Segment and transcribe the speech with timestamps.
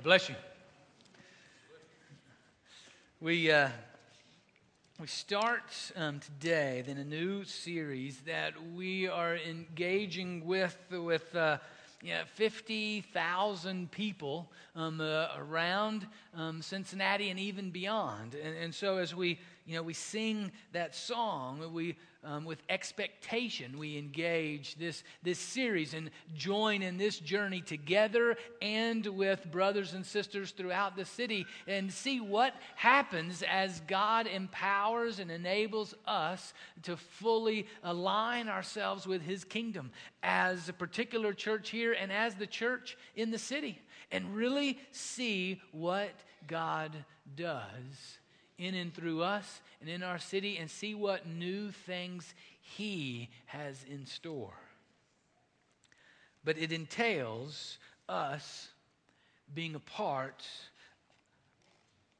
[0.00, 0.34] God bless you.
[3.20, 3.68] We, uh,
[4.98, 11.58] we start um, today then a new series that we are engaging with with uh,
[12.02, 18.34] yeah, 50,000 people um, uh, around um, Cincinnati and even beyond.
[18.42, 23.78] And, and so as we, you know, we sing that song, we um, with expectation,
[23.78, 30.04] we engage this, this series and join in this journey together and with brothers and
[30.04, 36.52] sisters throughout the city and see what happens as God empowers and enables us
[36.82, 39.90] to fully align ourselves with His kingdom
[40.22, 43.80] as a particular church here and as the church in the city
[44.12, 46.12] and really see what
[46.46, 46.92] God
[47.34, 48.19] does
[48.60, 53.84] in and through us and in our city and see what new things He has
[53.90, 54.54] in store.
[56.44, 58.68] But it entails us
[59.54, 60.46] being a part,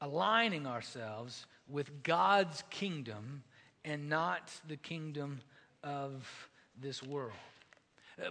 [0.01, 3.43] aligning ourselves with God's kingdom
[3.85, 5.41] and not the kingdom
[5.83, 6.27] of
[6.79, 7.33] this world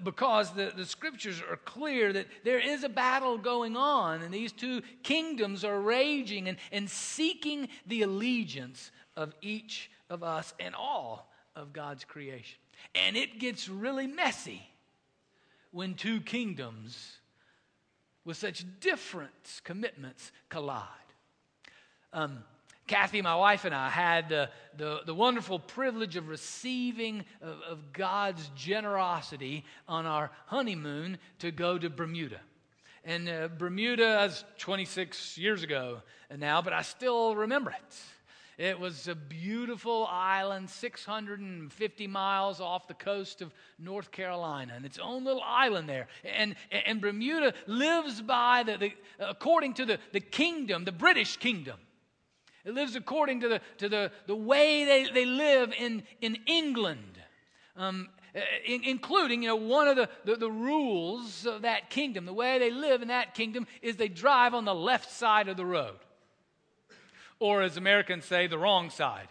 [0.02, 4.52] because the, the scriptures are clear that there is a battle going on, and these
[4.52, 11.30] two kingdoms are raging and, and seeking the allegiance of each of us and all
[11.56, 12.58] of God's creation.
[12.94, 14.62] And it gets really messy
[15.70, 17.19] when two kingdoms
[18.25, 20.86] with such different commitments collide.
[22.12, 22.44] Um,
[22.91, 27.92] Kathy, my wife, and I had the, the, the wonderful privilege of receiving of, of,
[27.92, 32.41] God's generosity on our honeymoon to go to Bermuda.
[33.05, 36.02] And uh, Bermuda is 26 years ago
[36.36, 38.64] now, but I still remember it.
[38.66, 44.98] It was a beautiful island, 650 miles off the coast of North Carolina, and its
[44.98, 46.08] own little island there.
[46.25, 51.78] And, and Bermuda lives by, the, the, according to the, the kingdom, the British kingdom.
[52.65, 57.19] It lives according to the, to the, the way they, they live in, in England.
[57.76, 58.09] Um,
[58.65, 62.59] in, including, you know, one of the, the, the, rules of that kingdom, the way
[62.59, 65.98] they live in that kingdom is they drive on the left side of the road.
[67.38, 69.28] Or, as Americans say, the wrong side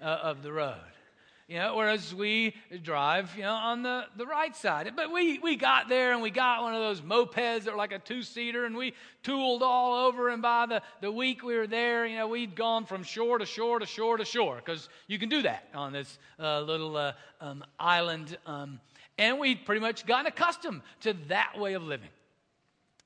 [0.00, 0.91] uh, of the road
[1.52, 4.90] you know, whereas we drive, you know, on the, the right side.
[4.96, 7.92] But we, we got there and we got one of those mopeds that were like
[7.92, 12.06] a two-seater and we tooled all over and by the, the week we were there,
[12.06, 15.28] you know, we'd gone from shore to shore to shore to shore because you can
[15.28, 18.38] do that on this uh, little uh, um, island.
[18.46, 18.80] Um,
[19.18, 22.08] and we'd pretty much gotten accustomed to that way of living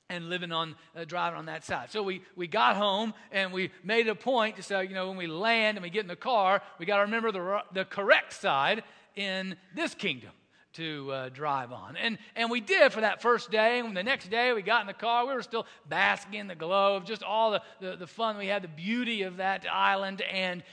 [0.09, 1.91] and living on uh, driving on that side.
[1.91, 5.17] So we we got home and we made a point to say, you know, when
[5.17, 8.33] we land and we get in the car, we got to remember the the correct
[8.33, 8.83] side
[9.15, 10.31] in this kingdom
[10.73, 11.97] to uh, drive on.
[11.97, 13.79] And and we did for that first day.
[13.79, 16.55] And the next day we got in the car, we were still basking in the
[16.55, 20.21] glow of just all the, the, the fun we had, the beauty of that island.
[20.21, 20.63] And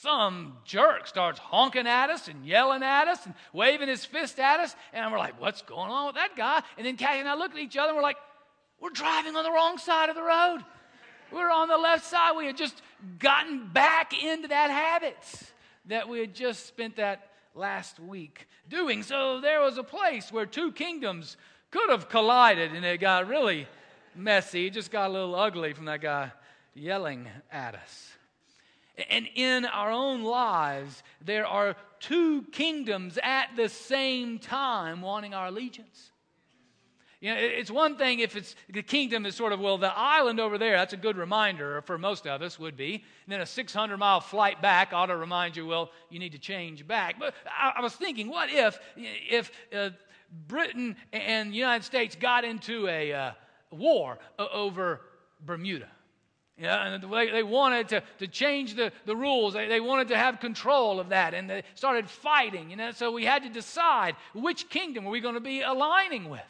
[0.00, 4.60] some jerk starts honking at us and yelling at us and waving his fist at
[4.60, 4.74] us.
[4.92, 6.62] And we're like, what's going on with that guy?
[6.76, 8.16] And then Kathy and I look at each other and we're like,
[8.80, 10.64] we're driving on the wrong side of the road.
[11.32, 12.36] We're on the left side.
[12.36, 12.80] We had just
[13.18, 15.16] gotten back into that habit
[15.86, 19.02] that we had just spent that last week doing.
[19.02, 21.36] So there was a place where two kingdoms
[21.70, 23.66] could have collided and it got really
[24.14, 24.66] messy.
[24.66, 26.32] It just got a little ugly from that guy
[26.74, 28.12] yelling at us.
[29.10, 35.48] And in our own lives, there are two kingdoms at the same time wanting our
[35.48, 36.10] allegiance.
[37.20, 40.38] You know, it's one thing if it's the kingdom is sort of, well, the island
[40.38, 42.94] over there, that's a good reminder for most of us would be.
[43.24, 46.38] And then a 600 mile flight back ought to remind you, well, you need to
[46.38, 47.18] change back.
[47.18, 49.90] But I, was thinking, what if, if uh,
[50.46, 53.32] Britain and the United States got into a uh,
[53.72, 55.00] war over
[55.44, 55.88] Bermuda?
[56.56, 59.54] Yeah, and they, they wanted to, to change the, the rules.
[59.54, 61.34] They, they wanted to have control of that.
[61.34, 62.70] And they started fighting.
[62.70, 62.92] You know?
[62.92, 66.40] So we had to decide which kingdom were we going to be aligning with.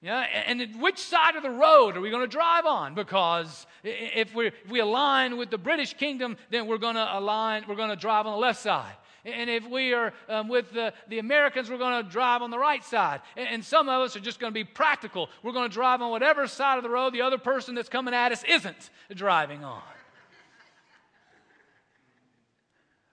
[0.00, 2.94] Yeah, and which side of the road are we going to drive on?
[2.94, 7.64] Because if we, if we align with the British kingdom, then we're going to align,
[7.68, 8.94] we're going to drive on the left side.
[9.24, 12.58] And if we are um, with the, the Americans, we're going to drive on the
[12.58, 13.20] right side.
[13.36, 15.28] And, and some of us are just going to be practical.
[15.42, 18.14] We're going to drive on whatever side of the road the other person that's coming
[18.14, 19.82] at us isn't driving on.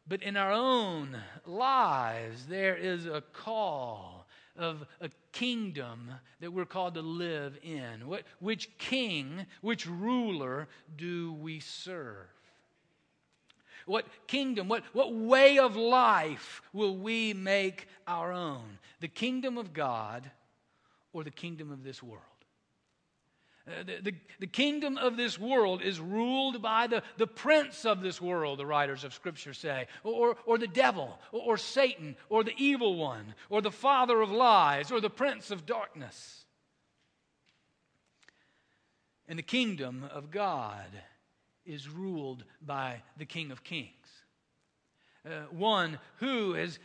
[0.07, 1.17] But in our own
[1.47, 4.14] lives, there is a call
[4.57, 8.07] of a kingdom that we're called to live in.
[8.07, 10.67] What, which king, which ruler
[10.97, 12.27] do we serve?
[13.85, 18.79] What kingdom, what, what way of life will we make our own?
[18.99, 20.29] The kingdom of God
[21.13, 22.23] or the kingdom of this world?
[23.67, 27.99] Uh, the, the, the, kingdom of this world is ruled by the, the prince of
[27.99, 32.43] this world, the writers of Scripture say, or, or the devil, or, or Satan, or
[32.43, 36.45] the evil one, or the father of lies, or the prince of darkness.
[39.27, 40.85] And the kingdom of God
[41.65, 43.89] is ruled by the King of Kings,
[45.25, 46.77] uh, one who has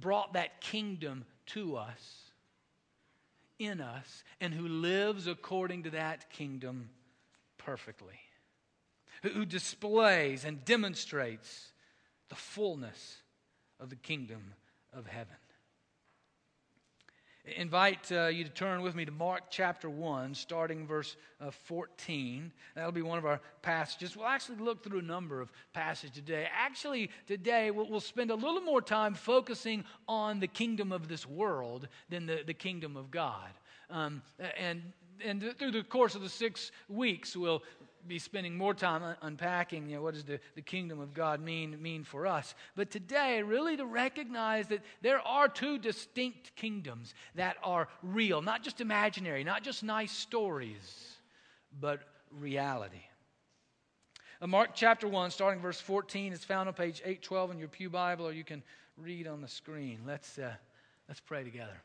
[0.00, 2.23] brought that kingdom to us
[3.58, 6.90] in us and who lives according to that kingdom
[7.58, 8.20] perfectly,
[9.22, 11.72] who displays and demonstrates
[12.28, 13.18] the fullness
[13.80, 14.54] of the kingdom
[14.92, 15.36] of heaven.
[17.46, 22.50] Invite uh, you to turn with me to Mark chapter 1, starting verse uh, 14.
[22.74, 24.16] That'll be one of our passages.
[24.16, 26.48] We'll actually look through a number of passages today.
[26.50, 31.28] Actually, today we'll, we'll spend a little more time focusing on the kingdom of this
[31.28, 33.50] world than the, the kingdom of God.
[33.90, 34.22] Um,
[34.58, 34.82] and
[35.24, 37.62] and through the course of the six weeks, we'll
[38.06, 41.80] be spending more time unpacking you know, what does the, the kingdom of God mean,
[41.82, 42.54] mean for us.
[42.76, 48.62] But today, really to recognize that there are two distinct kingdoms that are real, not
[48.62, 51.16] just imaginary, not just nice stories,
[51.80, 53.02] but reality.
[54.40, 57.90] Uh, Mark chapter 1, starting verse 14, is found on page 812 in your Pew
[57.90, 58.62] Bible, or you can
[58.96, 60.00] read on the screen.
[60.06, 60.52] Let's, uh,
[61.08, 61.80] let's pray together.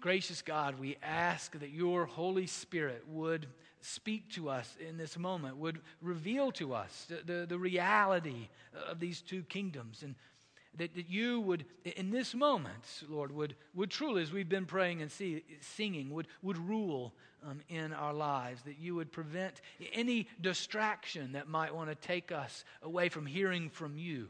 [0.00, 3.46] Gracious God, we ask that your Holy Spirit would
[3.80, 8.48] speak to us in this moment, would reveal to us the, the, the reality
[8.88, 10.02] of these two kingdoms.
[10.02, 10.14] And
[10.76, 15.02] that, that you would, in this moment, Lord, would, would truly, as we've been praying
[15.02, 17.14] and see, singing, would, would rule
[17.46, 18.62] um, in our lives.
[18.62, 19.60] That you would prevent
[19.92, 24.28] any distraction that might want to take us away from hearing from you.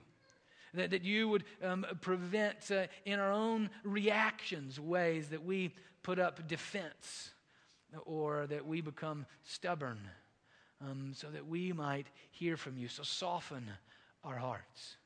[0.77, 6.19] That, that you would um, prevent uh, in our own reactions ways that we put
[6.19, 7.31] up defense
[8.05, 9.99] or that we become stubborn
[10.81, 12.89] um, so that we might hear from you.
[12.89, 13.65] So soften
[14.23, 14.97] our hearts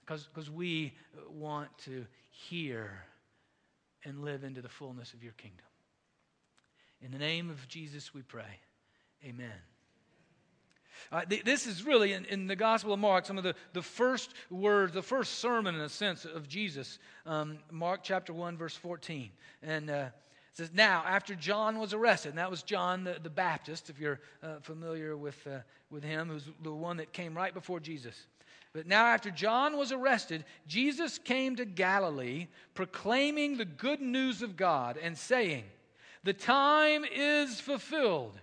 [0.00, 0.94] because we
[1.30, 3.04] want to hear
[4.04, 5.66] and live into the fullness of your kingdom.
[7.00, 8.60] In the name of Jesus, we pray.
[9.24, 9.71] Amen.
[11.10, 13.82] Uh, th- this is really, in, in, the Gospel of Mark, some of the, the
[13.82, 16.98] first words, the first sermon, in a sense, of Jesus.
[17.26, 19.30] Um, Mark chapter 1, verse 14.
[19.62, 19.92] And uh,
[20.52, 23.98] it says, Now, after John was arrested, and that was John the, the Baptist, if
[23.98, 25.58] you're uh, familiar with, uh,
[25.90, 28.26] with him, who's the one that came right before Jesus.
[28.74, 34.56] But now, after John was arrested, Jesus came to Galilee proclaiming the good news of
[34.56, 35.64] God and saying,
[36.24, 38.38] The time is fulfilled,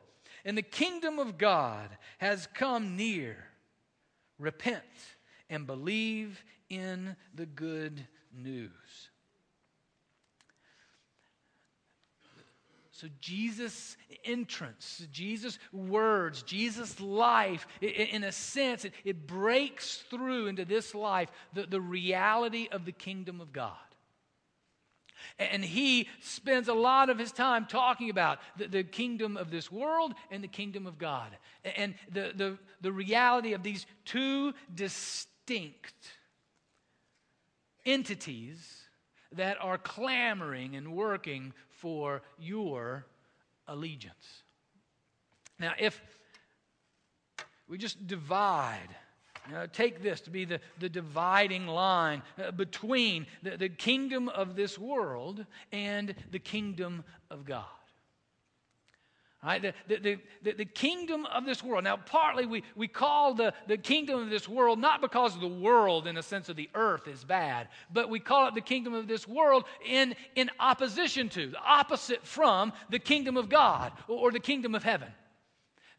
[0.45, 3.37] and the kingdom of God has come near.
[4.37, 4.83] Repent
[5.49, 9.09] and believe in the good news.
[12.91, 13.95] So, Jesus'
[14.25, 21.65] entrance, Jesus' words, Jesus' life, in a sense, it, breaks through into this life the,
[21.65, 23.77] the reality of the kingdom of God.
[25.37, 29.71] And he spends a lot of his time talking about the, the, kingdom of this
[29.71, 31.37] world and the kingdom of God.
[31.77, 35.93] And the, the, the reality of these two distinct
[37.85, 38.83] entities
[39.33, 43.05] that are clamoring and working for your
[43.67, 44.43] allegiance.
[45.59, 46.01] Now, if
[47.67, 48.89] we just divide,
[49.53, 54.55] know, take this to be the, the dividing line uh, between the, the kingdom of
[54.55, 57.65] this world and the kingdom of God.
[59.43, 59.61] Right?
[59.61, 61.85] The, the, the, the, kingdom of this world.
[61.85, 66.07] Now, partly we, we call the, the kingdom of this world not because the world,
[66.07, 69.07] in a sense of the earth, is bad, but we call it the kingdom of
[69.07, 74.31] this world in, in opposition to, the opposite from the kingdom of God or, or
[74.31, 75.07] the kingdom of heaven.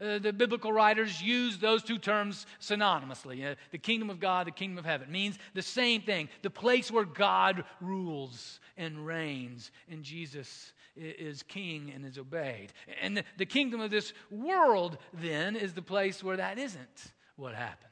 [0.01, 3.53] Uh, the biblical writers use those two terms synonymously.
[3.53, 6.29] Uh, the kingdom of God, the kingdom of heaven means the same thing.
[6.43, 12.73] The place where God rules and reigns, and Jesus is king and is obeyed.
[13.03, 17.55] And the, the kingdom of this world, then, is the place where that isn't what
[17.55, 17.91] happens.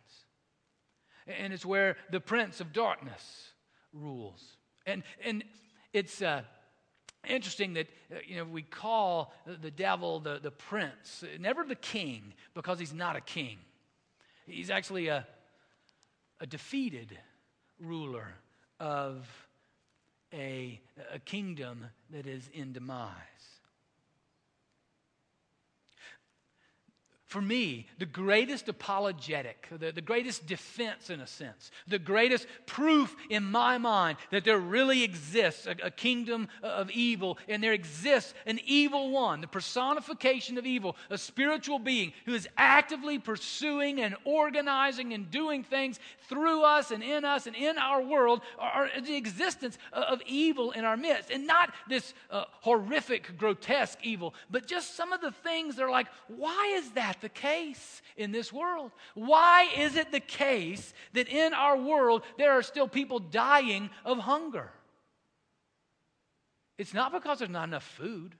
[1.26, 3.52] And it's where the prince of darkness
[3.92, 4.56] rules.
[4.86, 5.44] And, and
[5.92, 6.42] it's uh,
[7.26, 12.32] interesting that uh, you know, we call the devil the, the prince, never the king,
[12.54, 13.58] because he's not a king.
[14.46, 15.26] He's actually a,
[16.40, 17.18] a defeated
[17.80, 18.34] ruler
[18.80, 19.26] of
[20.32, 20.80] a,
[21.12, 23.12] a kingdom that is in demise.
[27.28, 33.14] For me, the greatest apologetic, the, the greatest defense in a sense, the greatest proof
[33.28, 38.32] in my mind that there really exists a, a, kingdom of evil and there exists
[38.46, 44.16] an evil one, the personification of evil, a spiritual being who is actively pursuing and
[44.24, 49.16] organizing and doing things through us and in us and in our world, are, the
[49.16, 51.30] existence of evil in our midst.
[51.30, 55.90] And not this uh, horrific, grotesque evil, but just some of the things that are
[55.90, 57.17] like, why is that?
[57.20, 58.92] The case in this world?
[59.14, 64.18] Why is it the case that in our world there are still people dying of
[64.18, 64.70] hunger?
[66.76, 68.34] It's not because there's not enough food.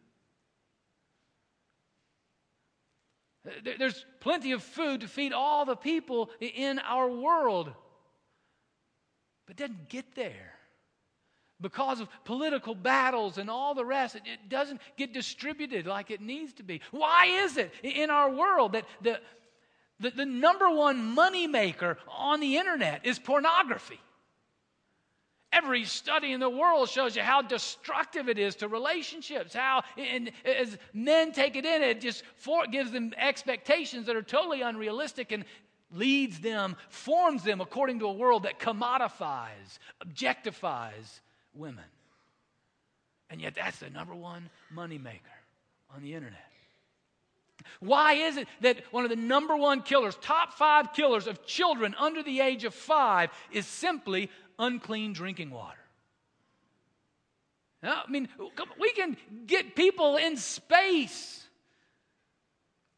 [3.78, 7.72] There's plenty of food to feed all the people in our world.
[9.46, 10.57] But it doesn't get there
[11.60, 16.20] because of political battles and all the rest, it, it, doesn't get distributed like it
[16.20, 16.80] needs to be.
[16.90, 19.20] Why is it in our world that the,
[20.00, 24.00] the, the number one moneymaker on the internet is pornography?
[25.50, 29.54] Every study in the world shows you how destructive it is to relationships.
[29.54, 29.82] How,
[30.44, 35.32] as men take it in, it just for, gives them expectations that are totally unrealistic
[35.32, 35.46] and
[35.90, 41.20] leads them, forms them according to a world that commodifies, objectifies,
[41.58, 41.84] women.
[43.30, 45.36] And yet, that's the number one moneymaker
[45.94, 46.44] on the internet.
[47.80, 51.94] Why is it that one of the number one killers, top five killers of children
[51.98, 55.78] under the age of five, is simply unclean drinking water?
[57.82, 58.28] I mean,
[58.80, 61.46] we can get people in space.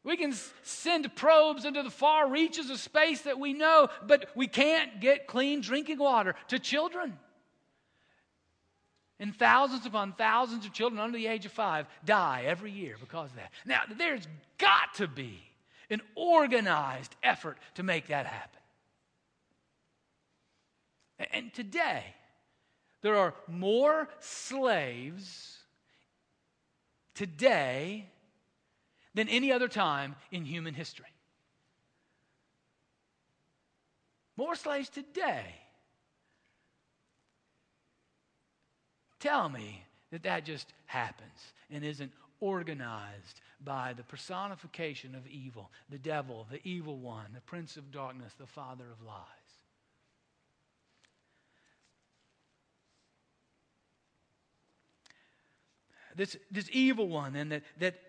[0.03, 4.47] We can send probes into the far reaches of space that we know, but we
[4.47, 7.19] can't get clean drinking water to children.
[9.21, 13.29] And thousands upon thousands of children under the age of five die every year because
[13.29, 13.51] of that.
[13.67, 15.39] Now, there's got to be
[15.91, 18.59] an organized effort to make that happen.
[21.31, 22.03] And today,
[23.03, 25.59] there are more slaves
[27.13, 28.09] today
[29.13, 31.05] than any other time in human history.
[34.35, 35.60] More slaves today
[39.21, 45.99] Tell me that that just happens and isn't organized by the personification of evil, the
[45.99, 49.21] devil, the evil one, the prince of darkness, the father of lies.
[56.15, 57.99] This, this evil one, and that, that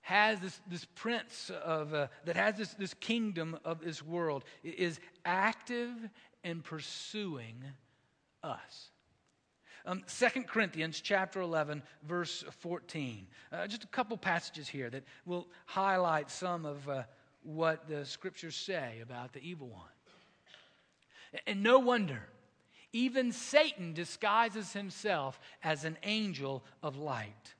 [0.00, 4.98] has this, this prince of, uh, that has this, this kingdom of this world, is
[5.26, 5.92] active
[6.42, 7.62] and pursuing
[8.42, 8.90] us.
[9.86, 13.26] Um, 2 Corinthians chapter 11, verse 14.
[13.52, 17.02] Uh, just a couple passages here that will highlight some of uh,
[17.42, 19.82] what the scriptures say about the evil one.
[21.46, 22.22] And no wonder,
[22.92, 27.54] even Satan disguises himself as an angel of light.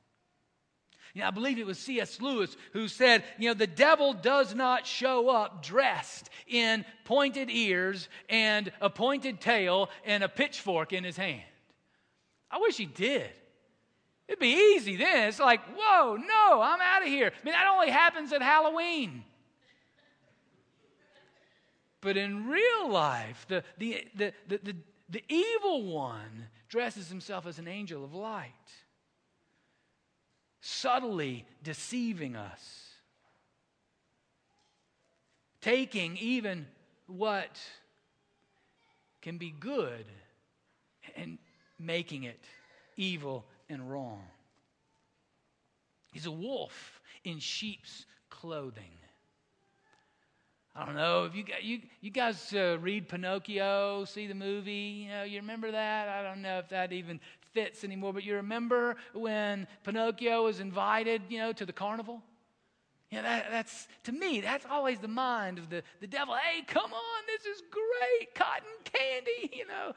[1.12, 2.20] You know, I believe it was C.S.
[2.20, 8.08] Lewis who said, you know, the devil does not show up dressed in pointed ears
[8.28, 11.42] and a pointed tail and a pitchfork in his hand.
[12.50, 13.30] I wish he did.
[14.26, 15.28] It'd be easy then.
[15.28, 17.26] It's like, whoa, no, I'm out of here.
[17.26, 19.24] I mean, that only happens at Halloween.
[22.00, 24.76] But in real life, the, the, the, the,
[25.08, 28.52] the, evil one dresses himself as an angel of light,
[30.60, 32.90] subtly deceiving us,
[35.62, 36.66] taking even
[37.06, 37.58] what
[39.22, 40.04] can be good
[41.16, 41.38] and
[41.78, 42.40] making it
[42.96, 44.22] evil and wrong.
[46.12, 48.98] He's a wolf in sheep's clothing.
[50.76, 55.06] I don't know if you you you guys uh, read Pinocchio, see the movie.
[55.06, 56.08] You know, you remember that?
[56.08, 57.20] I don't know if that even
[57.52, 62.22] fits anymore, but you remember when Pinocchio was invited, you know, to the carnival.
[63.10, 64.40] Yeah, that, that's to me.
[64.40, 66.34] That's always the mind of the the devil.
[66.34, 69.50] Hey, come on, this is great, cotton candy.
[69.56, 69.92] You know,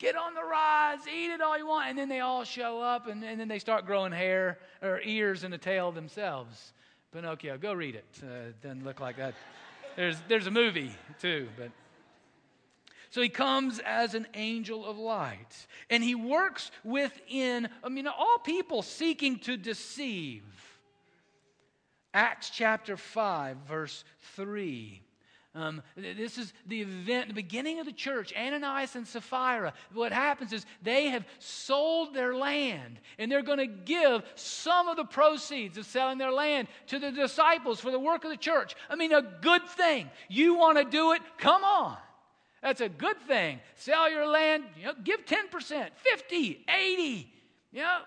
[0.00, 1.90] get on the rides, eat it all you want.
[1.90, 5.44] And then they all show up and, and then they start growing hair or ears
[5.44, 6.72] and a tail themselves.
[7.12, 8.20] Pinocchio, go read it.
[8.22, 9.34] Uh, doesn't look like that.
[9.94, 10.90] There's, there's a movie
[11.20, 11.70] too, but.
[13.10, 15.66] So he comes as an angel of light.
[15.90, 20.44] And he works within, I mean, all people seeking to deceive.
[22.14, 24.04] Acts chapter 5, verse
[24.36, 25.02] 3.
[25.52, 29.72] Um, this is the event, the beginning of the church, Ananias and Sapphira.
[29.92, 34.96] What happens is they have sold their land and they're going to give some of
[34.96, 38.76] the proceeds of selling their land to the disciples for the work of the church.
[38.88, 40.08] I mean, a good thing.
[40.28, 41.22] You want to do it?
[41.38, 41.96] Come on.
[42.62, 43.58] That's a good thing.
[43.74, 47.32] Sell your land, you know, give 10%, 50, 80,
[47.72, 47.98] you know,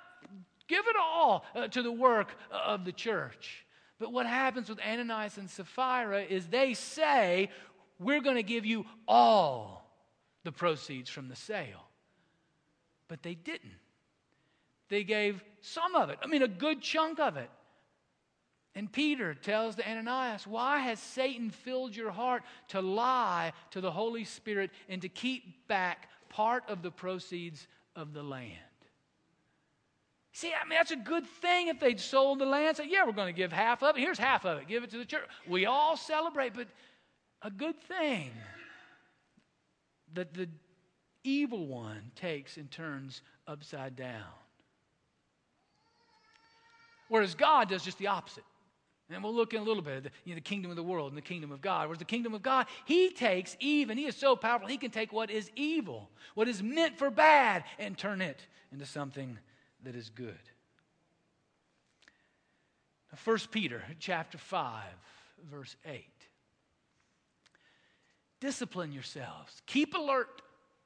[0.67, 3.62] give it all uh, to the work of the church.
[4.03, 7.49] But what happens with Ananias and Sapphira is they say,
[7.99, 9.89] We're going to give you all
[10.43, 11.87] the proceeds from the sale.
[13.07, 13.79] But they didn't.
[14.89, 17.49] They gave some of it, I mean, a good chunk of it.
[18.75, 23.91] And Peter tells the Ananias, Why has Satan filled your heart to lie to the
[23.91, 28.59] Holy Spirit and to keep back part of the proceeds of the land?
[30.35, 32.77] See, I mean, that's a good thing if they'd sold the land.
[32.77, 33.99] Say, yeah, we're going to give half of it.
[33.99, 34.67] Here's half of it.
[34.67, 35.25] Give it to the church.
[35.47, 36.67] We all celebrate, but
[37.43, 38.31] a good thing
[40.15, 40.49] that the
[41.23, 44.23] evil one takes and turns upside down.
[47.09, 48.43] Whereas God does just the opposite.
[49.11, 50.83] And we'll look in a little bit at the, you know, the kingdom of the
[50.83, 51.87] world and the kingdom of God.
[51.87, 55.13] Whereas the kingdom of God, He takes even, He is so powerful, He can take
[55.13, 59.37] what is evil, what is meant for bad, and turn it into something
[59.83, 60.39] that is good.
[63.23, 64.83] 1 Peter chapter 5
[65.49, 66.03] verse 8.
[68.39, 69.61] Discipline yourselves.
[69.67, 70.41] Keep alert.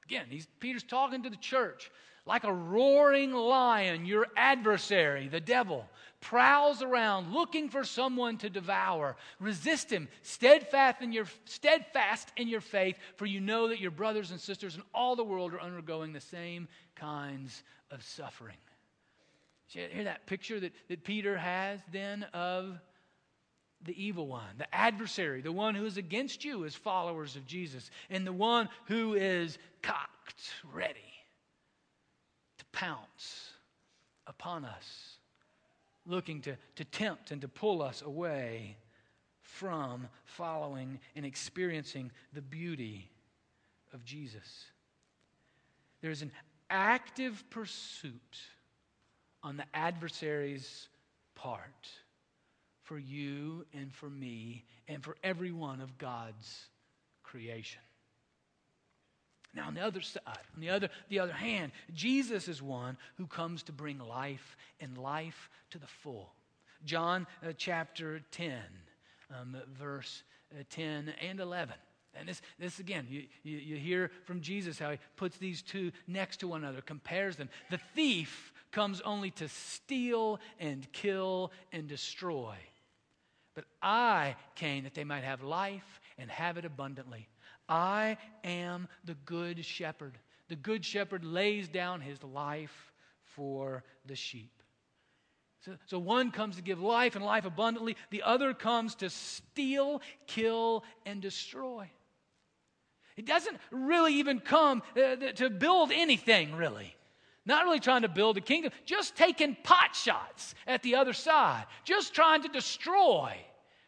[0.06, 1.89] Again, he's, Peter's talking to the church.
[2.25, 5.88] Like a roaring lion, your adversary, the devil,
[6.20, 9.16] prowls around looking for someone to devour.
[9.39, 14.32] Resist him, steadfast in your, steadfast in your faith, for you know that your brothers
[14.32, 18.58] and sisters in all the world are undergoing the same kinds of suffering.
[19.67, 22.79] Hear that picture that, that Peter has then of
[23.83, 27.91] the evil one, the adversary, the one who is against you as followers of Jesus,
[28.09, 31.00] and the one who is cocked, ready
[32.57, 33.51] to pounce
[34.25, 35.17] upon us,
[36.05, 38.77] looking to, to tempt and to pull us away
[39.41, 43.12] from following and experiencing the beauty
[43.93, 44.65] of Jesus.
[46.01, 46.31] There's an
[46.69, 48.38] active pursuit
[49.44, 50.88] on the adversary's
[51.36, 51.89] part
[52.84, 56.67] for you and for me and for every one of God's
[57.23, 57.82] creation.
[59.54, 60.21] Now, on the other side,
[60.56, 64.97] on the other, the other hand, Jesus is one who comes to bring life and
[64.97, 66.34] life to the full.
[66.86, 68.54] John uh, chapter 10,
[69.36, 70.23] um, verse
[70.54, 71.73] uh, 10 and 11.
[72.13, 75.91] And this, this again, you, you, you hear from Jesus how he puts these two
[76.08, 77.50] next to one another, compares them.
[77.69, 82.54] The thief comes only to steal and kill and destroy.
[83.56, 87.28] But I came that they might have life and have it abundantly.
[87.68, 90.16] I am the good shepherd.
[90.50, 94.62] The good shepherd lays down his life for the sheep.
[95.62, 100.04] So, so, one comes to give life and life abundantly, the other comes to steal,
[100.28, 101.90] kill, and destroy.
[103.18, 106.94] It doesn't really even come uh, to build anything, really.
[107.47, 111.65] Not really trying to build a kingdom, just taking pot shots at the other side,
[111.86, 113.38] just trying to destroy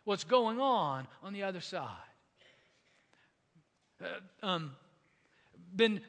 [0.05, 1.89] what's going on on the other side.
[4.01, 4.71] Uh, um,
[5.75, 5.99] been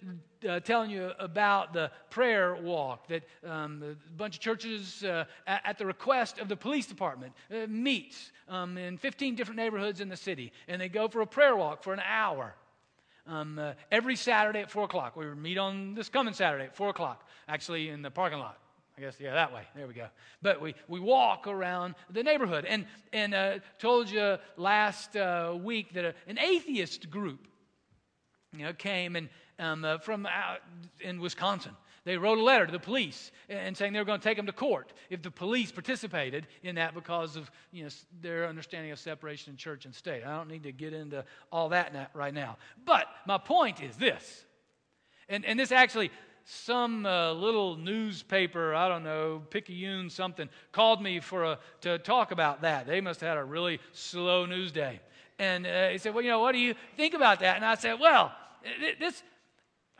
[0.48, 5.76] uh, telling you about the prayer walk that um, a bunch of churches, uh, at,
[5.76, 10.16] the request of the police department, uh, meets um, in 15 different neighborhoods in the
[10.16, 12.54] city, and they go for a prayer walk for an hour
[13.30, 15.16] um, uh, every Saturday at 4 o'clock.
[15.16, 18.58] We meet on this coming Saturday at 4 o'clock, actually in the parking lot.
[18.98, 19.62] I guess, yeah, that way.
[19.74, 20.08] There we go.
[20.42, 22.66] But we, we walk around the neighborhood.
[22.66, 27.46] And, and uh, told you last uh, week that a, an atheist group
[28.54, 30.58] you know, came and, um, uh, from out
[31.00, 31.72] in Wisconsin
[32.04, 34.46] they wrote a letter to the police and saying they were going to take them
[34.46, 37.90] to court if the police participated in that because of you know,
[38.22, 40.22] their understanding of separation in church and state.
[40.24, 42.56] I don't need to get into all that right now.
[42.84, 44.44] But my point is this,
[45.28, 46.10] and, and this actually,
[46.44, 52.32] some uh, little newspaper, I don't know, Picayune something, called me for a, to talk
[52.32, 52.86] about that.
[52.86, 55.00] They must have had a really slow news day.
[55.38, 57.56] And uh, he said, Well, you know, what do you think about that?
[57.56, 58.32] And I said, Well,
[58.98, 59.22] this,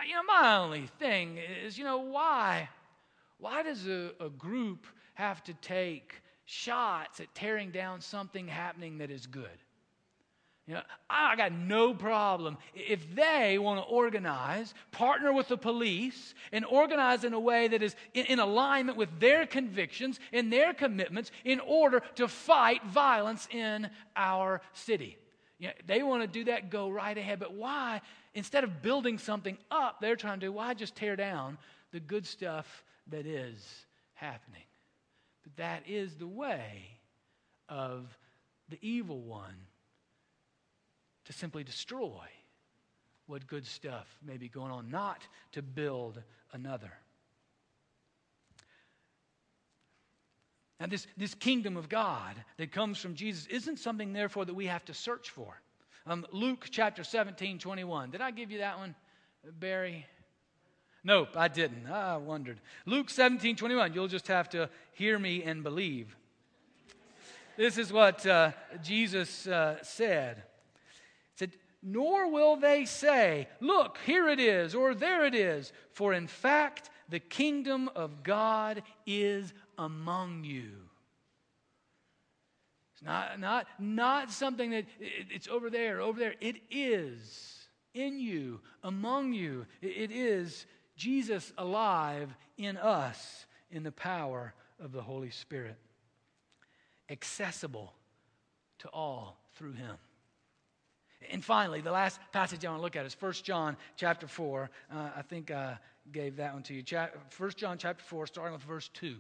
[0.01, 2.69] Uh, you know, my only thing is, you know, why?
[3.39, 9.11] Why does a, a group have to take shots at tearing down something happening that
[9.11, 9.49] is good?
[10.67, 16.35] You know, I got no problem if they want to organize, partner with the police,
[16.53, 20.73] and organize in a way that is in, in, alignment with their convictions and their
[20.73, 25.19] commitments in order to fight violence in our city.
[25.59, 27.41] You know, they want to do that, go right ahead.
[27.41, 28.01] But why,
[28.35, 31.59] instead of building something up, they're trying to do, why just tear down
[31.93, 34.63] the good stuff that is happening?
[35.43, 37.01] But that is the way
[37.69, 38.17] of
[38.69, 39.57] the evil one
[41.25, 42.27] to simply destroy
[43.27, 46.21] what good stuff may be going on, not to build
[46.53, 46.93] another.
[50.81, 54.67] Now, this, this kingdom of God that comes from Jesus isn't something, therefore, that we
[54.67, 55.61] have to search for.
[56.07, 58.11] Um, Luke chapter 17, 21.
[58.11, 58.95] Did I give you that one,
[59.59, 60.07] Barry?
[61.05, 61.87] Nope, I didn't.
[61.87, 62.61] I wondered.
[62.87, 63.95] Luke 17, 21.
[63.95, 66.17] You'll just have to hear me and believe.
[67.57, 70.37] This is what uh, Jesus uh, said.
[70.37, 76.13] He said, Nor will they say, Look, here it is, or there it is, for
[76.13, 80.90] in fact, the kingdom of God is among you.
[83.01, 86.35] It's not, not, not something that it, it's over there, over there.
[86.41, 89.67] It is in you, among you.
[89.81, 95.77] It, is Jesus alive in us in the power of the Holy Spirit,
[97.09, 97.95] accessible
[98.81, 99.97] to all through him.
[101.31, 104.71] And finally, the last passage I want to look at is 1 John chapter 4.
[104.93, 105.79] Uh, I think I
[106.13, 106.83] gave that one to you.
[107.37, 109.17] 1 John chapter 4, starting with verse 2.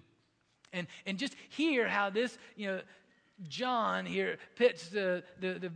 [0.72, 2.80] And, and just hear how this, you know,
[3.48, 5.72] John here pits the, the, the,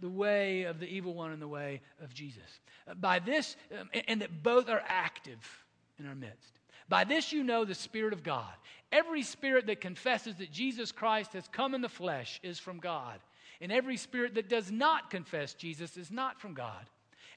[0.00, 2.60] the way of the evil one and the way of Jesus.
[2.88, 5.64] Uh, by this, um, and that both are active
[5.98, 6.58] in our midst.
[6.88, 8.52] By this you know the Spirit of God.
[8.90, 13.20] Every spirit that confesses that Jesus Christ has come in the flesh is from God.
[13.60, 16.86] And every spirit that does not confess Jesus is not from God.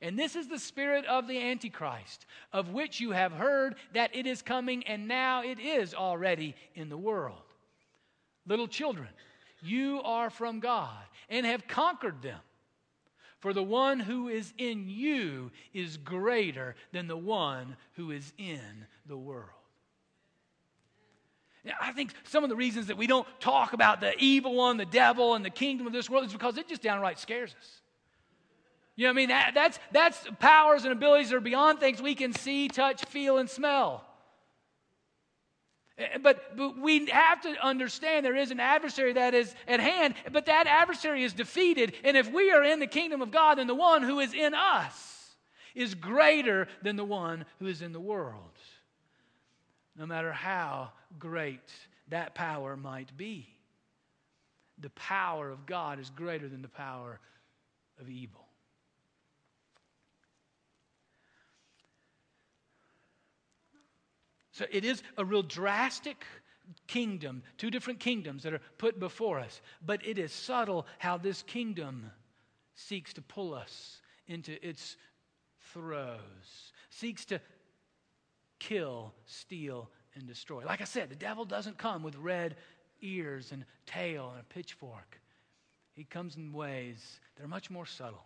[0.02, 4.26] And this is the spirit of the Antichrist, of which you have heard that it
[4.26, 7.44] is coming, and now it is already in the world.
[8.48, 9.10] Little children,
[9.62, 12.40] you are from God and have conquered them.
[13.40, 18.86] For the one who is in you is greater than the one who is in
[19.08, 19.50] the world.
[21.64, 24.78] Now, I think some of the reasons that we don't talk about the evil one,
[24.78, 27.82] the devil, and the kingdom of this world is because it just downright scares us.
[28.96, 29.30] You know what I mean?
[29.30, 33.38] That, that's, that's powers and abilities that are beyond things we can see, touch, feel,
[33.38, 34.04] and smell.
[36.02, 40.16] Eh, but, but we have to understand there is an adversary that is at hand,
[40.32, 41.94] but that adversary is defeated.
[42.04, 44.54] And if we are in the kingdom of God, then the one who is in
[44.54, 45.36] us
[45.76, 48.58] is greater than the one who is in the world.
[49.96, 51.72] No matter how great
[52.10, 53.48] that power might be,
[54.80, 57.20] the power of God is greater than the power
[58.00, 58.48] of evil.
[64.52, 66.26] So it is a real drastic
[66.88, 69.62] kingdom, two different kingdoms that are put before us.
[69.86, 72.12] But it is subtle how this kingdom
[72.76, 74.98] seeks to pull us into its
[75.74, 77.42] throes, seeks to
[78.60, 80.64] kill, steal, and destroy.
[80.66, 82.56] Like I said, the devil doesn't come with red
[83.02, 85.20] ears and tail and a pitchfork.
[85.94, 88.24] He comes in ways that are much more subtle.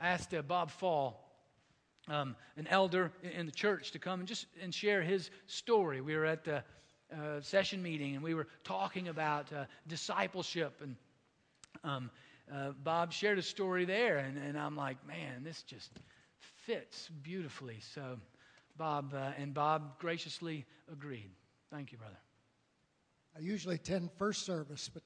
[0.00, 1.27] I asked uh, Bob Fall
[2.08, 6.00] um, an elder in the church to come and just and share his story.
[6.00, 6.62] We were at the
[7.12, 10.96] uh, session meeting and we were talking about uh, discipleship and
[11.84, 12.10] um,
[12.52, 15.90] uh, Bob shared a story there and, and I'm like, man, this just
[16.64, 17.78] fits beautifully.
[17.94, 18.18] So
[18.76, 21.30] Bob uh, and Bob graciously agreed.
[21.70, 22.18] Thank you, brother.
[23.36, 25.02] I usually attend first service, but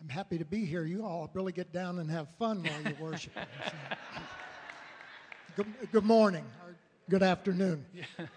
[0.00, 0.84] I'm happy to be here.
[0.84, 3.42] You all really get down and have fun while you're worshiping.
[4.14, 4.20] So.
[5.58, 6.76] Good, good morning or
[7.10, 7.84] good afternoon.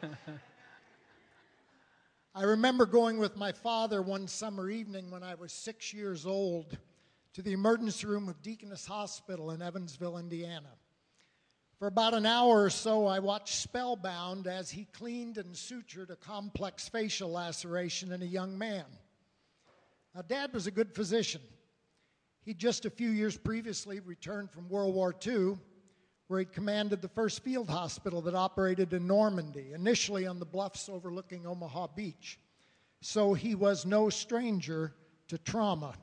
[2.33, 6.79] I remember going with my father one summer evening when I was six years old
[7.33, 10.71] to the emergency room of Deaconess Hospital in Evansville, Indiana.
[11.77, 16.15] For about an hour or so, I watched spellbound as he cleaned and sutured a
[16.15, 18.85] complex facial laceration in a young man.
[20.15, 21.41] Now, Dad was a good physician.
[22.45, 25.59] He'd just a few years previously returned from World War II
[26.31, 30.87] where he commanded the first field hospital that operated in Normandy, initially on the bluffs
[30.87, 32.39] overlooking Omaha Beach.
[33.01, 34.93] So he was no stranger
[35.27, 35.93] to trauma.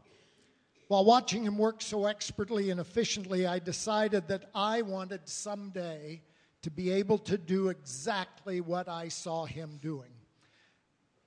[0.88, 6.20] While watching him work so expertly and efficiently, I decided that I wanted someday
[6.60, 10.12] to be able to do exactly what I saw him doing.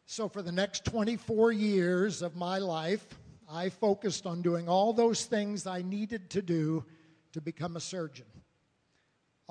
[0.05, 3.07] So, for the next 24 years of my life,
[3.49, 6.85] I focused on doing all those things I needed to do
[7.31, 8.27] to become a surgeon.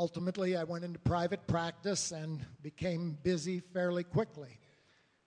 [0.01, 4.59] Ultimately, I went into private practice and became busy fairly quickly,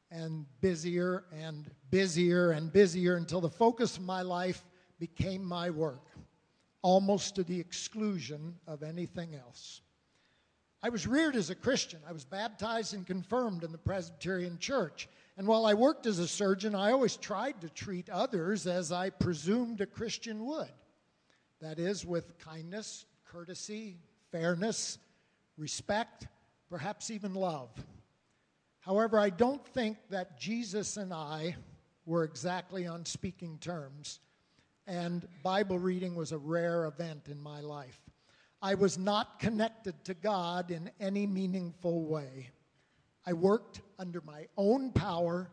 [0.10, 4.66] and busier and busier and busier until the focus of my life
[4.98, 6.10] became my work,
[6.82, 9.82] almost to the exclusion of anything else.
[10.82, 12.00] I was reared as a Christian.
[12.10, 15.08] I was baptized and confirmed in the Presbyterian Church.
[15.38, 19.12] And while I worked as a surgeon, I always tried to treat others as I
[19.12, 20.74] presumed a Christian would
[21.62, 24.00] that is, with kindness, courtesy,
[24.34, 24.98] fairness,
[25.58, 26.28] respect,
[26.68, 27.70] perhaps even love.
[28.80, 31.56] However, I don't think that Jesus and I
[32.08, 34.20] were exactly on speaking terms,
[34.88, 38.02] and Bible reading was a rare event in my life.
[38.60, 42.50] I was not connected to God in any meaningful way.
[43.28, 45.52] I worked under my own power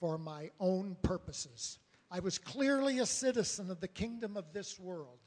[0.00, 1.78] for my own purposes.
[2.10, 5.18] I was clearly a citizen of the kingdom of this world.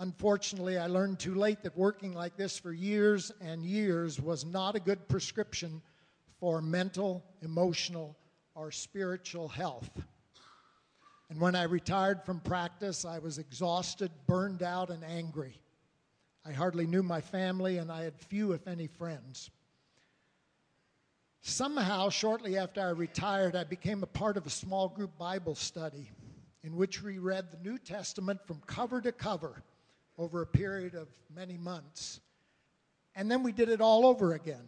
[0.00, 4.74] Unfortunately, I learned too late that working like this for years and years was not
[4.74, 5.82] a good prescription
[6.38, 8.16] for mental, emotional,
[8.54, 9.90] or spiritual health.
[11.28, 15.60] And when I retired from practice, I was exhausted, burned out, and angry.
[16.46, 19.50] I hardly knew my family, and I had few, if any, friends.
[21.42, 26.08] Somehow, shortly after I retired, I became a part of a small group Bible study
[26.64, 29.62] in which we read the New Testament from cover to cover
[30.20, 32.20] over a period of many months.
[33.16, 34.66] And then we did it all over again.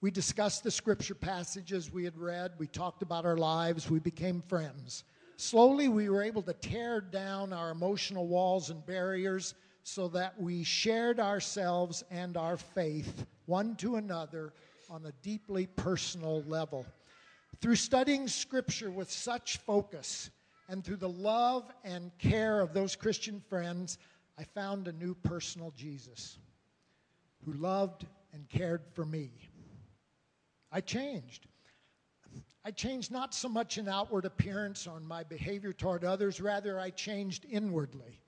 [0.00, 4.42] We discussed the scripture passages we had read, we talked about our lives, we became
[4.42, 5.04] friends.
[5.36, 9.54] Slowly, we were able to tear down our emotional walls and barriers
[9.84, 14.52] so that we shared ourselves and our faith one to another
[14.90, 16.84] on a deeply personal level.
[17.60, 20.30] Through studying Scripture with such focus,
[20.68, 23.98] and through the love and care of those Christian friends,
[24.38, 26.38] I found a new personal Jesus
[27.44, 29.30] who loved and cared for me.
[30.70, 31.46] I changed.
[32.64, 36.78] I changed not so much in outward appearance or in my behavior toward others, rather,
[36.78, 38.20] I changed inwardly.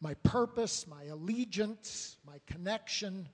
[0.00, 3.28] My purpose, my allegiance, my connection,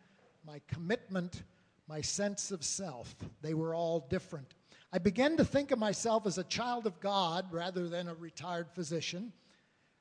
[0.46, 1.42] my commitment,
[1.88, 4.54] my sense of self, they were all different.
[4.92, 8.70] I began to think of myself as a child of God rather than a retired
[8.72, 9.32] physician,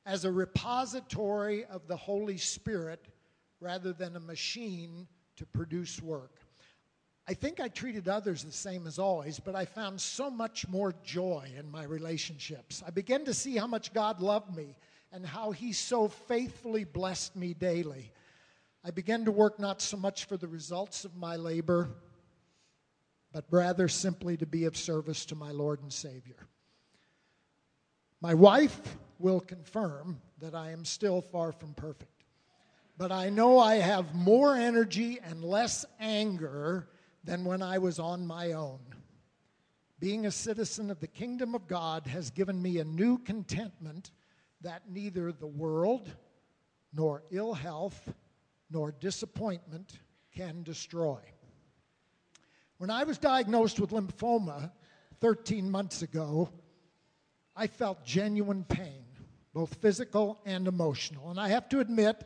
[0.05, 3.05] as a repository of the Holy Spirit
[3.61, 6.39] rather than a machine to produce work.
[7.27, 10.95] I think I treated others the same as always, but I found so much more
[11.03, 12.81] joy in my relationships.
[12.85, 14.75] I began to see how much God loved me
[15.11, 18.11] and how He so faithfully blessed me daily.
[18.83, 21.89] I began to work not so much for the results of my labor
[23.31, 26.47] but rather simply to be of service to my Lord and Savior.
[28.21, 32.23] My wife will confirm that I am still far from perfect,
[32.97, 36.89] but I know I have more energy and less anger
[37.23, 38.79] than when I was on my own.
[39.99, 44.11] Being a citizen of the kingdom of God has given me a new contentment
[44.61, 46.09] that neither the world,
[46.93, 48.13] nor ill health,
[48.71, 49.99] nor disappointment
[50.33, 51.19] can destroy.
[52.79, 54.71] When I was diagnosed with lymphoma
[55.19, 56.49] 13 months ago,
[57.53, 59.03] I felt genuine pain,
[59.53, 61.29] both physical and emotional.
[61.29, 62.23] And I have to admit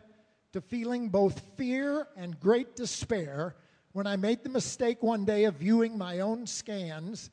[0.51, 3.55] to feeling both fear and great despair
[3.93, 7.31] when I made the mistake one day of viewing my own scans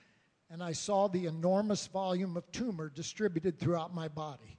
[0.49, 4.59] and I saw the enormous volume of tumor distributed throughout my body.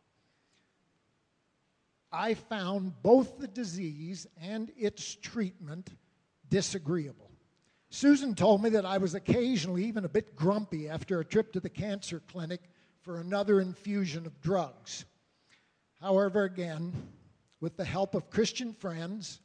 [2.11, 5.89] I found both the disease and its treatment
[6.47, 7.30] disagreeable.
[7.93, 11.59] Susan told me that I was occasionally even a bit grumpy after a trip to
[11.59, 12.61] the cancer clinic
[13.01, 15.03] for another infusion of drugs.
[15.99, 16.93] However, again,
[17.59, 19.41] with the help of Christian friends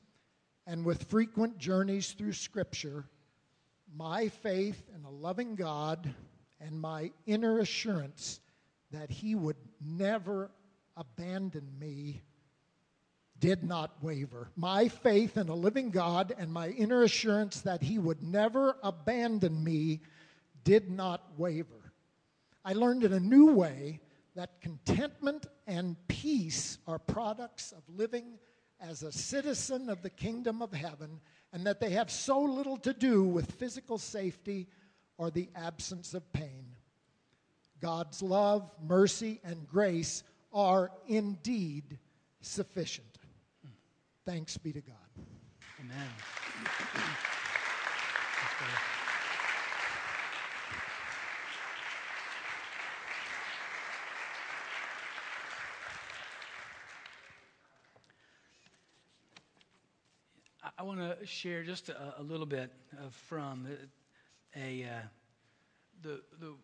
[0.64, 3.04] and with frequent journeys through Scripture,
[3.96, 6.14] my faith in a loving God
[6.60, 8.38] and my inner assurance
[8.92, 10.52] that He would never
[10.96, 12.22] abandon me
[13.40, 14.50] did not waver.
[14.56, 19.62] My faith in a living God and my inner assurance that He would never abandon
[19.62, 20.00] me
[20.64, 21.92] did not waver.
[22.64, 24.00] I learned in a new way
[24.34, 28.38] that contentment and peace are products of living
[28.80, 31.20] as a citizen of the kingdom of heaven,
[31.52, 34.66] and that they have so little to do with physical safety
[35.16, 36.66] or the absence of pain.
[37.80, 40.22] God's love, mercy, and grace
[40.52, 41.98] are indeed
[42.40, 43.15] sufficient.
[44.26, 44.96] Thanks be to God.
[45.80, 46.08] Amen.
[60.76, 62.72] I want to share just a, a little bit
[63.28, 63.68] from
[64.56, 65.02] a, a uh,
[66.02, 66.54] the the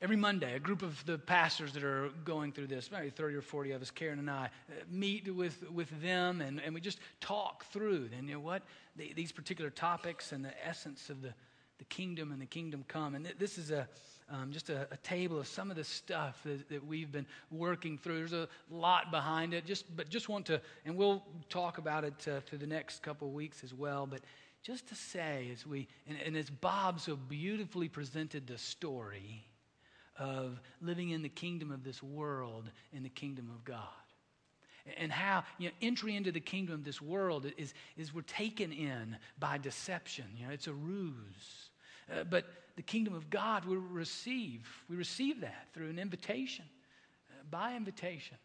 [0.00, 3.42] Every Monday, a group of the pastors that are going through this, maybe 30 or
[3.42, 7.00] 40 of us, Karen and I, uh, meet with, with them and, and we just
[7.20, 8.62] talk through, and you know what?
[8.94, 11.34] The, these particular topics and the essence of the,
[11.78, 13.16] the kingdom and the kingdom come.
[13.16, 13.88] And th- this is a,
[14.30, 17.98] um, just a, a, table of some of the stuff that, that, we've been working
[17.98, 18.18] through.
[18.18, 22.28] There's a lot behind it, just, but just want to, and we'll talk about it
[22.28, 24.06] uh, through the next couple of weeks as well.
[24.06, 24.20] But
[24.62, 29.44] just to say, as we, and, and as Bob so beautifully presented the story,
[30.18, 33.82] of living in the kingdom of this world in the kingdom of God.
[34.96, 38.72] And how you know, entry into the kingdom of this world is, is we're taken
[38.72, 40.24] in by deception.
[40.36, 41.70] You know, it's a ruse.
[42.10, 44.66] Uh, but the kingdom of God we receive.
[44.88, 46.64] We receive that through an invitation,
[47.30, 48.38] uh, by invitation.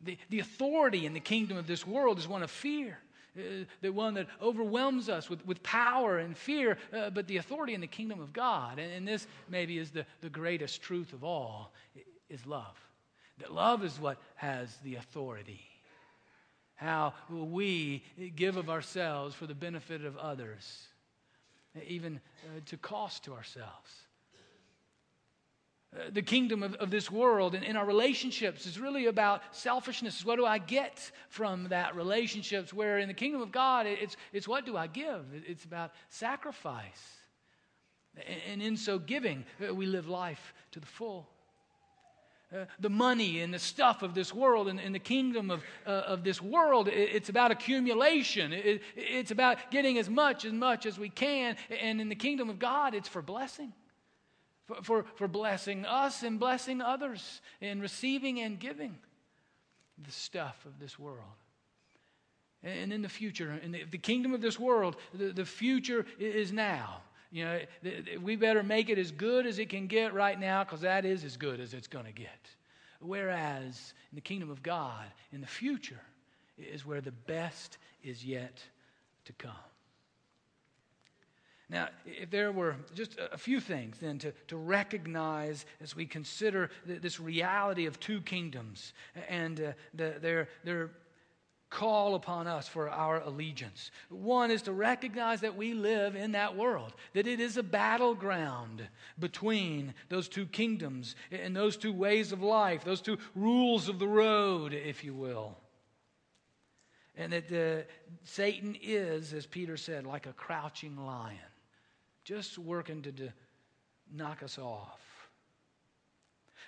[0.00, 2.98] The, the authority in the kingdom of this world is one of fear.
[3.36, 7.72] Uh, the one that overwhelms us with, with power and fear, uh, but the authority
[7.72, 11.24] in the kingdom of God, and, and this maybe is the, the greatest truth of
[11.24, 11.72] all,
[12.28, 12.76] is love.
[13.38, 15.62] That love is what has the authority.
[16.74, 18.02] How we
[18.36, 20.88] give of ourselves for the benefit of others,
[21.86, 23.90] even uh, to cost to ourselves.
[26.12, 30.24] The kingdom of, of this world and in our relationships is really about selfishness.
[30.24, 32.72] What do I get from that relationships?
[32.72, 35.22] Where in the kingdom of God, it's, it's what do I give?
[35.46, 37.18] It's about sacrifice.
[38.50, 41.28] And in so giving, uh, we live life to the full.
[42.54, 45.90] Uh, the money and the stuff of this world and, and the kingdom of, uh,
[45.90, 48.52] of this world, it, it's about accumulation.
[48.52, 51.56] It, it's about getting as much, as much as we can.
[51.82, 53.74] And in the kingdom of God, it's for blessing
[54.66, 58.96] for, for, for blessing us and blessing others, and receiving and giving
[60.02, 61.18] the stuff of this world.
[62.62, 66.52] And in the future, in the, the kingdom of this world, the, the future is
[66.52, 67.00] now.
[67.32, 67.60] You know,
[68.20, 71.24] we better make it as good as it can get right now because that is
[71.24, 72.50] as good as it's going to get.
[73.00, 76.00] Whereas in the kingdom of God, in the future,
[76.58, 78.62] is where the best is yet
[79.24, 79.50] to come.
[81.72, 86.68] Now, if there were just a few things then to, to recognize as we consider
[86.84, 88.92] this reality of two kingdoms
[89.26, 90.90] and uh, the, their, their
[91.70, 93.90] call upon us for our allegiance.
[94.10, 98.86] One is to recognize that we live in that world, that it is a battleground
[99.18, 104.08] between those two kingdoms and those two ways of life, those two rules of the
[104.08, 105.56] road, if you will.
[107.16, 107.90] And that uh,
[108.24, 111.38] Satan is, as Peter said, like a crouching lion
[112.24, 113.32] just working to, to
[114.12, 115.00] knock us off.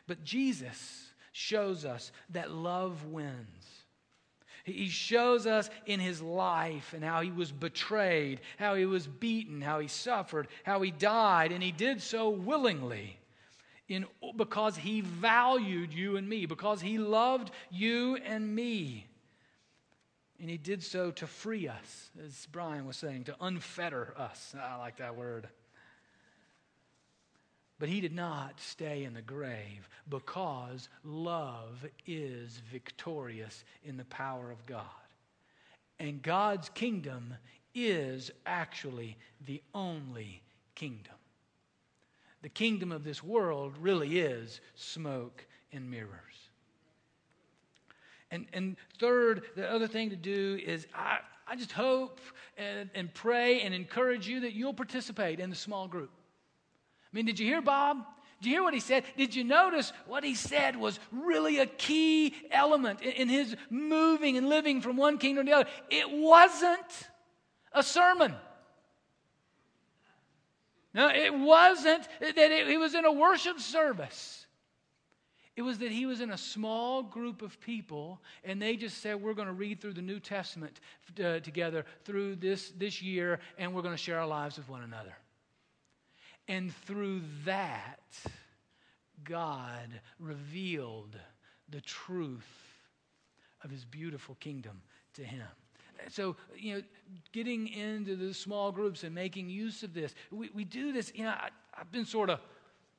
[0.07, 3.85] But Jesus shows us that love wins.
[4.64, 9.61] He shows us in his life and how he was betrayed, how he was beaten,
[9.61, 13.19] how he suffered, how he died, and he did so willingly.
[13.87, 19.07] In, because he valued you and me, because he loved you and me.
[20.40, 24.55] And he did so to free us, as Brian was saying, to unfetter us.
[24.59, 25.49] Ah, I like that word.
[27.79, 34.51] But he did not stay in the grave because love is victorious in the power
[34.51, 34.85] of God.
[35.99, 37.35] And God's kingdom
[37.75, 39.16] is actually
[39.47, 40.42] the only
[40.75, 41.14] kingdom.
[42.42, 46.43] The kingdom of this world really is smoke and mirrors.
[48.35, 52.18] And, and third, the other thing to do is I, I just hope
[52.59, 56.11] and, and pray and encourage you that you'll participate in the small group.
[56.11, 57.99] I mean, did you hear Bob?
[58.40, 59.05] Did you hear what he said?
[59.16, 64.37] Did you notice what he said was really a key element in, in his moving
[64.37, 65.70] and living from one kingdom to the other?
[65.88, 67.09] It wasn't
[67.73, 68.35] a sermon.
[70.92, 74.43] No, it wasn't that it, he was in a worship service.
[75.57, 79.23] It was that he was in a small group of people, and they just said,
[79.23, 80.81] We're going to read through the New Testament
[81.23, 84.83] uh, together through this, this year, and we're going to share our lives with one
[84.83, 85.17] another.
[86.49, 88.01] And through that,
[89.23, 89.88] God
[90.19, 91.17] revealed
[91.69, 92.43] the truth
[93.62, 94.83] of his beautiful kingdom
[95.14, 95.47] to him.
[96.11, 96.83] So, you know,
[97.33, 101.25] getting into the small groups and making use of this, we, we do this, you
[101.25, 102.40] know, I, I've been sort of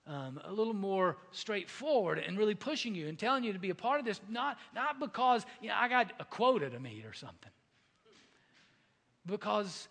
[0.08, 3.76] um, a little more straightforward and really pushing you and telling you to be a
[3.76, 7.14] part of this, not, not because you know, I got a quota to meet or
[7.14, 7.52] something,
[9.26, 9.88] because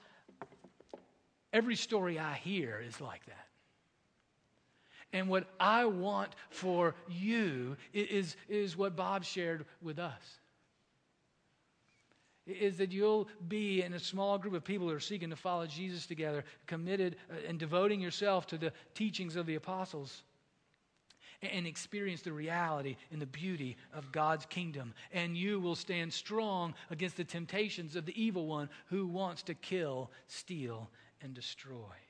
[1.53, 3.47] every story I hear is like that.
[5.13, 10.41] And what I want for you is, is what Bob shared with us
[12.47, 15.67] is that you'll be in a small group of people who are seeking to follow
[15.67, 20.23] Jesus together, committed uh, and devoting yourself to the teachings of the apostles.
[21.43, 24.95] and experience the reality and the beauty of God's kingdom.
[25.13, 29.55] And you will stand strong against the temptations of the evil one who wants to
[29.55, 30.89] kill, steal,
[31.21, 32.04] and destroy.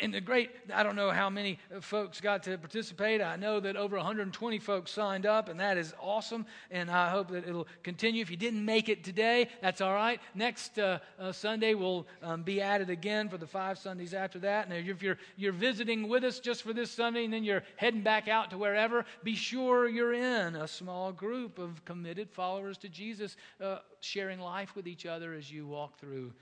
[0.00, 3.20] And the great, I don't know how many folks got to participate.
[3.20, 6.46] I know that over 120 folks signed up, and that is awesome.
[6.70, 8.22] And I hope that it'll continue.
[8.22, 10.20] If you didn't make it today, that's all right.
[10.34, 14.38] Next uh, uh, Sunday, we'll um, be at it again for the five Sundays after
[14.40, 14.68] that.
[14.68, 18.02] And if you're, you're visiting with us just for this Sunday and then you're heading
[18.02, 22.88] back out to wherever, be sure you're in a small group of committed followers to
[22.88, 26.32] Jesus, uh, sharing life with each other as you walk through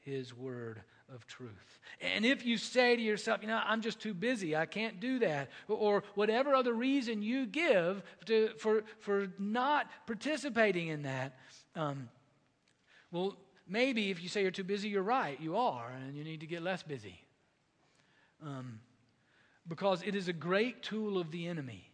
[0.00, 0.80] His Word
[1.12, 1.80] of truth.
[2.00, 5.18] And if you say to yourself, you know, I'm just too busy, I can't do
[5.20, 11.36] that, or whatever other reason you give to, for, for not participating in that,
[11.76, 12.08] um,
[13.10, 13.36] well,
[13.68, 16.46] maybe if you say you're too busy, you're right, you are, and you need to
[16.46, 17.20] get less busy.
[18.42, 18.80] Um,
[19.66, 21.90] because it is a great tool of the enemy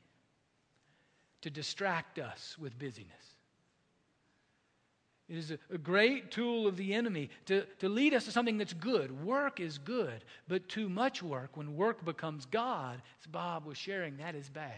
[1.42, 3.10] to distract us with busyness.
[5.30, 8.72] It is a, great tool of the enemy to, to lead us to something that's
[8.72, 9.24] good.
[9.24, 14.16] Work is good, but too much work, when work becomes God, as Bob was sharing,
[14.16, 14.72] that is bad.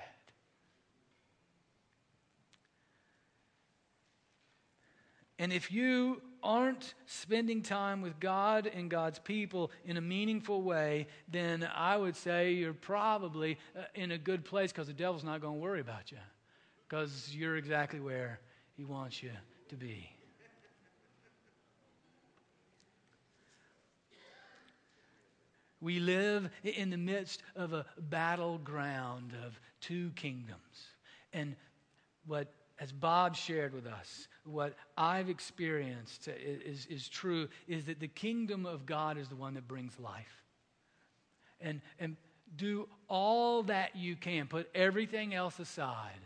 [5.39, 11.07] And if you aren't spending time with God and God's people in a meaningful way,
[11.29, 15.41] then I would say you're probably uh, in a good place because the devil's not
[15.41, 16.19] going to worry about you
[16.87, 18.39] because you're exactly where
[18.77, 19.31] he wants you
[19.71, 20.11] to be.
[25.83, 30.87] We live in the midst of a battleground of two kingdoms.
[31.33, 31.57] And
[32.25, 32.47] what,
[32.79, 38.65] as Bob shared with us, what I've experienced is, is true is that the kingdom
[38.65, 40.45] of God is the one that brings life.
[41.61, 42.17] And, and
[42.57, 46.21] do all that you can, put everything else aside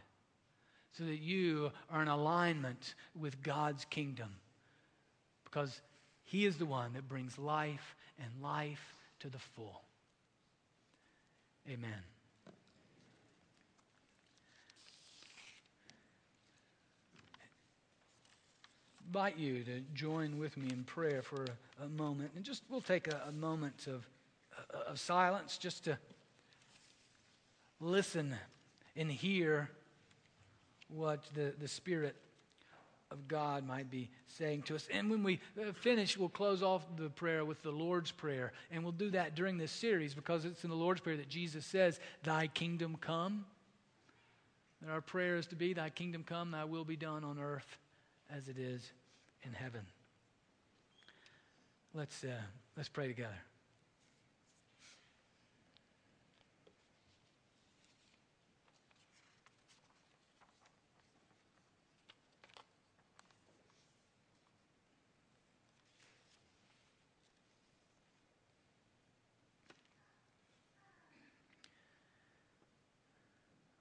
[0.99, 4.35] so that you are in alignment with God's kingdom.
[5.45, 5.81] Because
[6.25, 9.83] He is the one that brings life and life to the full.
[11.69, 12.03] Amen.
[19.17, 21.47] invite you to join with me in prayer for
[21.83, 22.31] a, moment.
[22.37, 24.07] And just we'll take a, a moment of,
[24.75, 25.97] uh, of silence just to
[27.81, 28.35] listen
[28.95, 29.71] and hear
[30.89, 32.17] what the, the Spirit
[33.11, 34.89] of God might be saying to us.
[34.93, 38.53] And when we uh, finish, we'll close off the prayer with the Lord's Prayer.
[38.71, 41.65] And we'll do that during this series because it's in the Lord's Prayer that Jesus
[41.65, 43.47] says, Thy kingdom come.
[44.83, 47.79] And our prayer is to be, Thy kingdom come, Thy will be done on earth
[48.31, 48.83] as it is
[49.43, 49.83] in heaven.
[51.95, 52.29] Let's, uh,
[52.77, 53.39] let's pray together.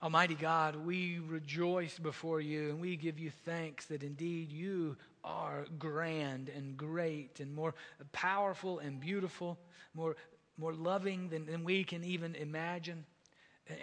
[0.06, 5.66] Almighty God, we rejoice before you and we give you thanks that indeed you are
[5.80, 7.74] grand and great and more
[8.12, 9.58] powerful and beautiful,
[9.95, 10.16] more,
[10.60, 13.03] more loving than, than we can even imagine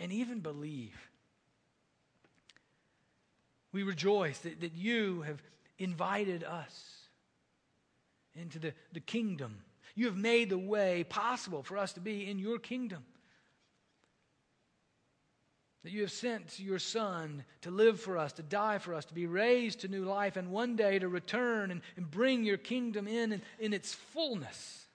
[0.01, 0.97] and even believe.
[3.73, 5.43] We rejoice that, that you have
[5.77, 7.09] invited us
[8.37, 9.57] into the, the kingdom.
[9.97, 13.03] You have made the way possible for us to be in your kingdom.
[15.85, 19.15] That you have sent your Son to live for us, to die for us, to
[19.15, 23.09] be raised to new life, and one day to return and, and bring your kingdom
[23.09, 24.87] in, in in its fullness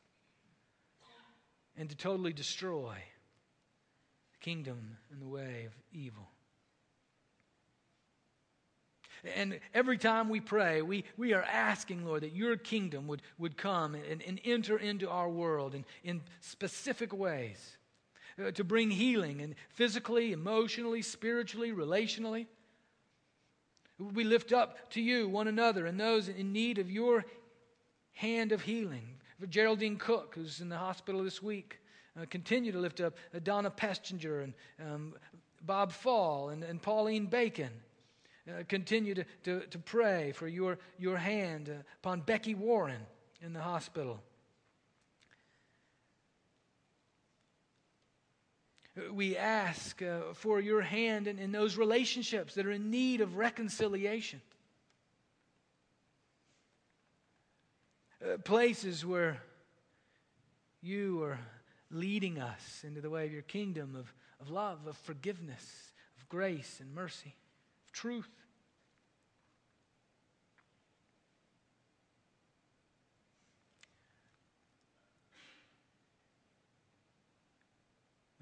[1.78, 2.96] and to totally destroy
[4.32, 6.30] the kingdom and the way of evil.
[9.36, 13.58] And every time we pray, we, we are asking, Lord, that your kingdom would, would
[13.58, 17.77] come and, and enter into our world in, in specific ways
[18.44, 22.48] uh, to bring healing and physically, emotionally, spiritually, relationally.
[24.00, 27.26] We lift up to you one another and those in need of your
[28.14, 29.16] hand of healing.
[29.40, 31.80] For Geraldine Cook, who's in the hospital this week,
[32.20, 35.14] uh, continue to lift up uh, Donna Pestinger and um,
[35.62, 37.70] Bob Fall and, and Pauline Bacon.
[38.48, 43.02] Uh, continue to, to, to pray for your, your hand uh, upon Becky Warren
[43.42, 44.20] in the hospital.
[49.12, 53.38] We ask uh, for your hand in, in those relationships that are in need of
[53.38, 54.42] reconciliation.
[58.24, 59.42] Uh, places where
[60.82, 61.40] you are
[61.92, 66.80] leading us into the way of your kingdom of, of love, of forgiveness, of grace
[66.80, 67.36] and mercy,
[67.86, 68.30] of truth.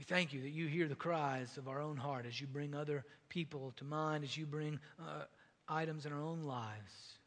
[0.07, 3.03] Thank you that you hear the cries of our own heart as you bring other
[3.27, 5.23] people to mind, as you bring uh,
[5.67, 7.17] items in our own lives,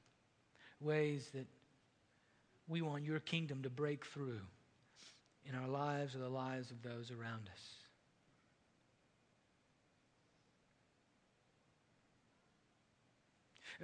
[0.81, 1.47] ways that
[2.69, 4.41] we want your kingdom to break through
[5.45, 7.78] in our lives or the lives of those around us.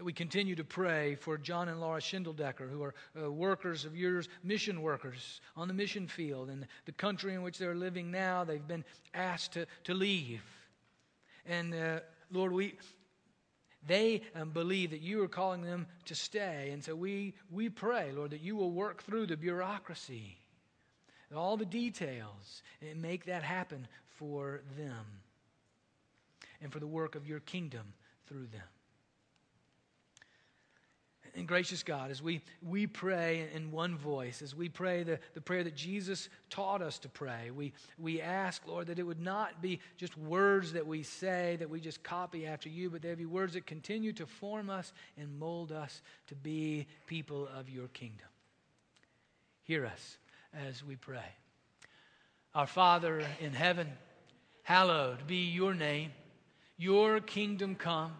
[0.02, 4.28] We continue to pray for John and Laura Schindeldecker, who are uh, workers of yours,
[4.42, 8.42] mission workers on the mission field in the country in which they're living now.
[8.42, 8.84] They've been
[9.14, 10.42] asked to, to leave.
[11.46, 12.00] And uh,
[12.32, 12.76] Lord, we,
[13.86, 16.70] they um, believe that you are calling them to stay.
[16.72, 20.36] And so we, we pray, Lord, that you will work through the bureaucracy,
[21.34, 25.04] all the details, and make that happen for them
[26.60, 27.92] and for the work of your kingdom
[28.26, 28.73] through them.
[31.36, 35.40] And gracious God, as we, we pray in one voice, as we pray the, the
[35.40, 39.60] prayer that Jesus taught us to pray, we, we ask, Lord, that it would not
[39.60, 43.26] be just words that we say, that we just copy after you, but there be
[43.26, 48.28] words that continue to form us and mold us to be people of your kingdom.
[49.64, 50.18] Hear us
[50.68, 51.34] as we pray.
[52.54, 53.88] Our Father in heaven,
[54.62, 56.12] hallowed be your name.
[56.76, 58.12] Your kingdom come,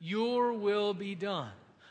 [0.00, 1.52] your will be done